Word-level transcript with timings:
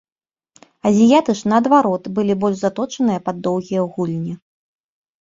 Азіяты 0.89 1.31
ж, 1.41 1.51
наадварот, 1.53 2.03
былі 2.17 2.39
больш 2.47 2.57
заточаныя 2.65 3.19
пад 3.31 3.35
доўгія 3.49 3.81
гульні. 3.95 4.33